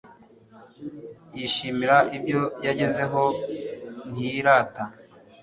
[1.37, 3.21] yishimira ibyo yagezeho
[4.11, 4.83] ntiyirata